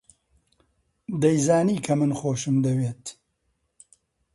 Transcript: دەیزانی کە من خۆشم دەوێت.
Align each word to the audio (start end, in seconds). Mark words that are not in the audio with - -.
دەیزانی 1.21 1.77
کە 1.85 1.93
من 1.99 2.11
خۆشم 2.19 2.55
دەوێت. 2.65 3.03